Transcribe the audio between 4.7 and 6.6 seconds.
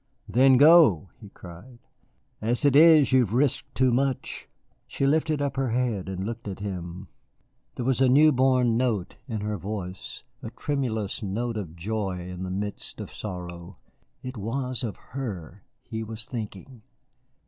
She lifted up her head and looked at